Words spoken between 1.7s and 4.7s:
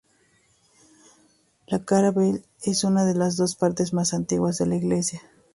Caravelle es una de las dos partes más antiguas de